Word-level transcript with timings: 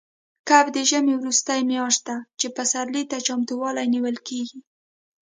کب 0.49 0.65
د 0.75 0.77
ژمي 0.89 1.13
وروستۍ 1.17 1.59
میاشت 1.71 2.01
ده، 2.07 2.17
چې 2.39 2.47
پسرلي 2.57 3.03
ته 3.11 3.17
چمتووالی 3.27 3.85
نیول 3.93 4.17
کېږي. 4.27 4.59